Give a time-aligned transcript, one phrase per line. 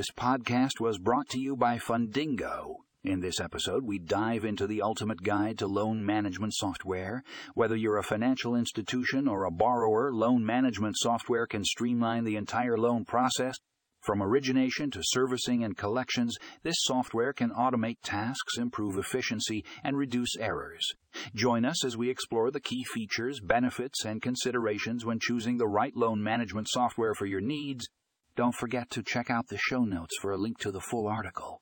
[0.00, 2.76] This podcast was brought to you by Fundingo.
[3.04, 7.22] In this episode, we dive into the ultimate guide to loan management software.
[7.52, 12.78] Whether you're a financial institution or a borrower, loan management software can streamline the entire
[12.78, 13.56] loan process.
[14.00, 20.34] From origination to servicing and collections, this software can automate tasks, improve efficiency, and reduce
[20.38, 20.94] errors.
[21.34, 25.94] Join us as we explore the key features, benefits, and considerations when choosing the right
[25.94, 27.86] loan management software for your needs.
[28.36, 31.60] Don't forget to check out the show notes for a link to the full article.